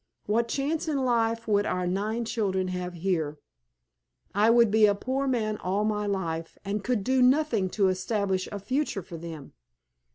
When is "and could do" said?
6.65-7.21